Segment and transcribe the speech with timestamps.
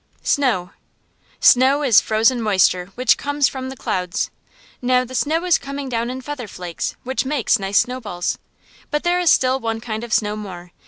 [0.23, 0.71] SNOW
[1.39, 4.31] Snow is frozen moisture which comes from the clouds.
[4.81, 8.39] Now the snow is coming down in feather flakes, which makes nice snow balls.
[8.89, 10.71] But there is still one kind of snow more.